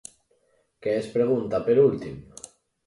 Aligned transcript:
Què 0.85 0.95
es 1.03 1.11
pregunta, 1.19 1.61
per 1.69 1.81
últim? 1.87 2.21